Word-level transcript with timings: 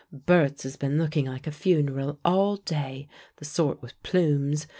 Berts 0.11 0.63
has 0.63 0.77
been 0.77 0.97
looking 0.97 1.27
like 1.27 1.45
a 1.45 1.51
funeral 1.51 2.19
all 2.25 2.55
day, 2.55 3.07
the 3.35 3.45
sort 3.45 3.83
with 3.83 4.01
plumes. 4.01 4.65